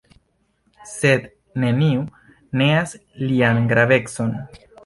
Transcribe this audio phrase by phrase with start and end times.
[0.91, 1.27] Sed
[1.65, 2.01] neniu
[2.63, 4.35] neas lian gravecon.